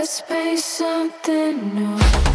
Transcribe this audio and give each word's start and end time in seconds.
Let's 0.00 0.22
play 0.22 0.56
something 0.56 1.74
new. 1.74 2.29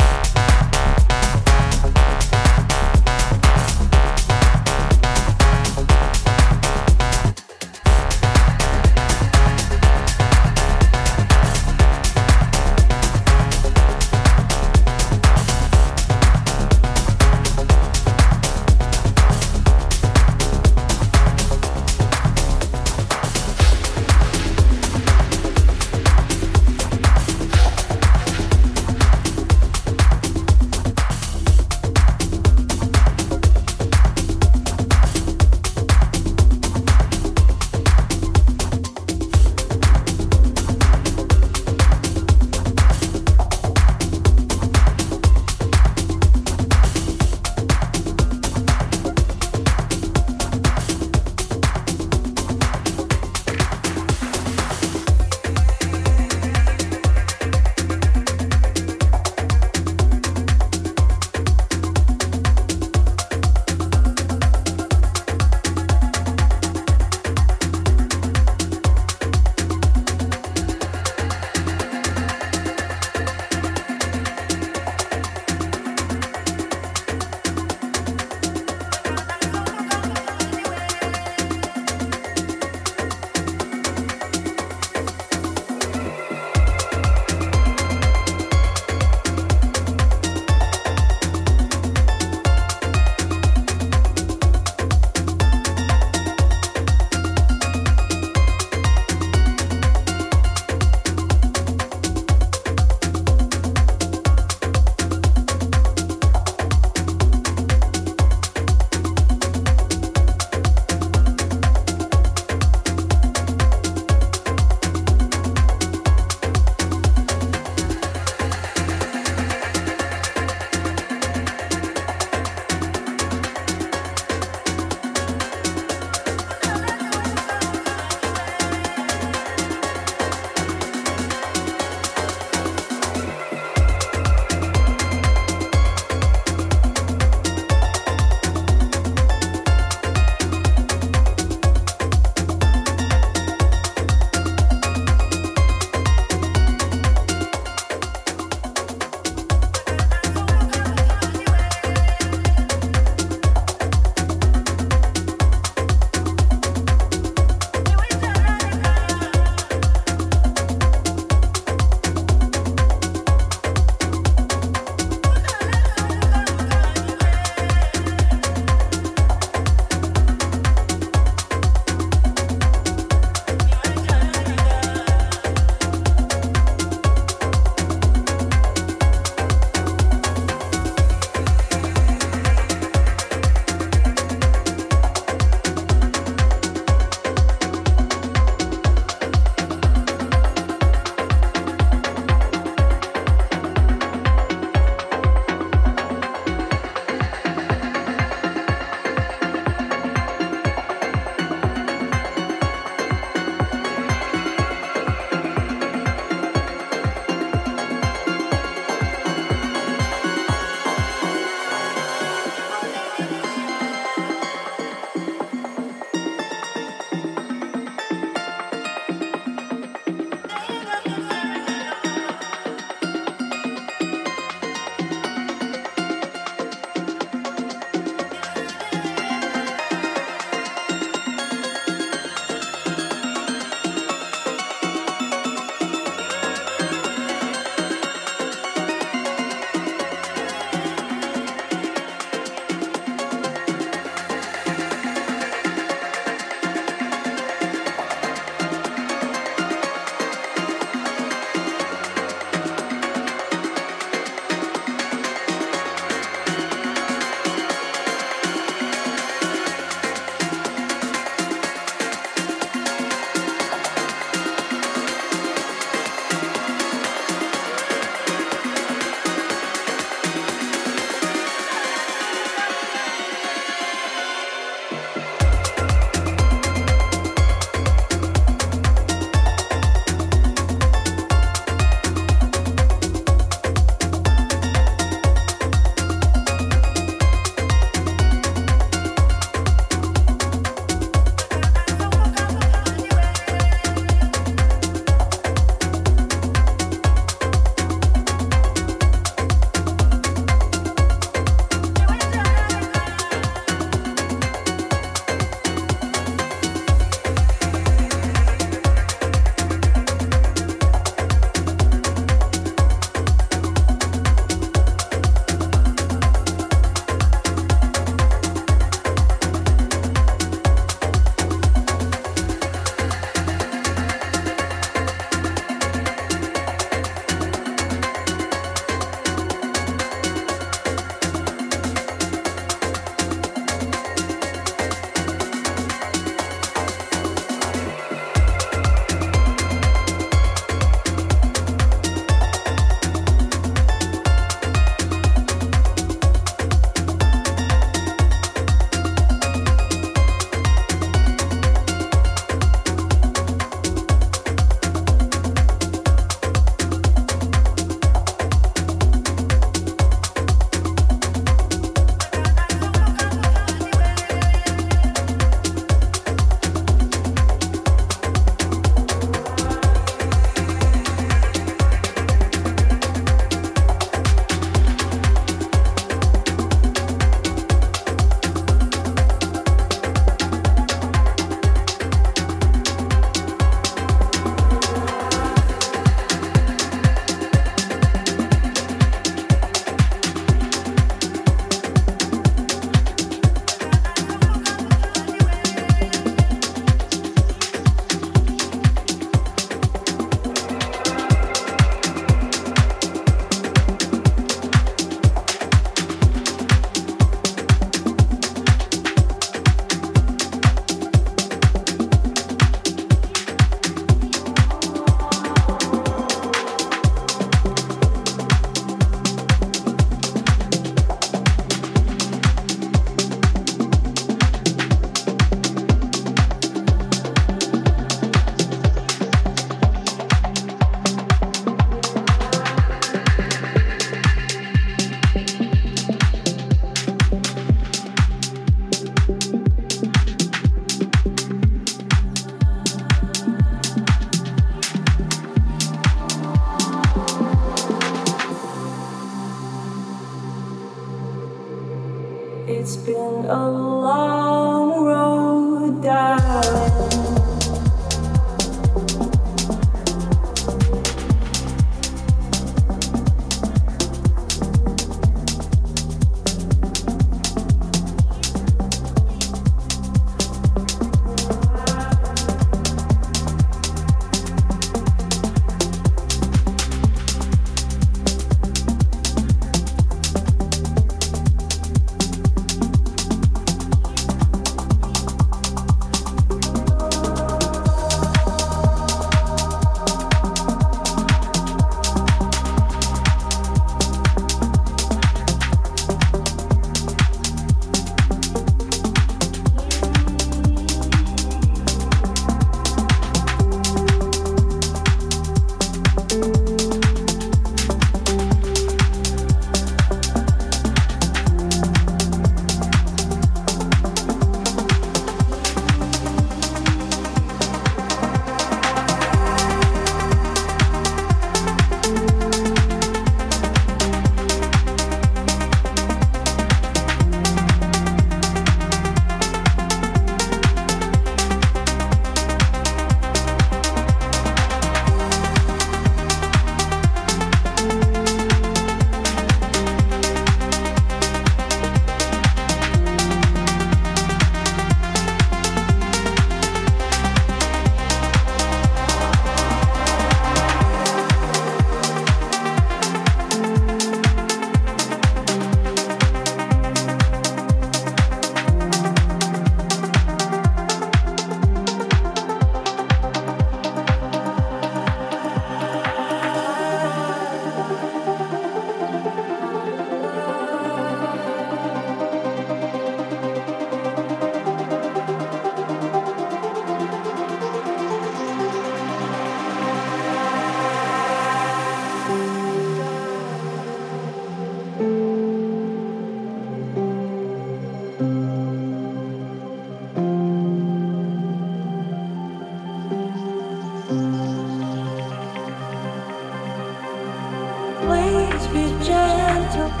took 599.72 600.00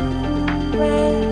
away. 0.74 1.29